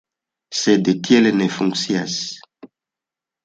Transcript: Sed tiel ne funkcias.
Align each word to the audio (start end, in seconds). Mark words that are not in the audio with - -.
Sed 0.59 0.89
tiel 1.09 1.31
ne 1.41 1.51
funkcias. 1.59 2.19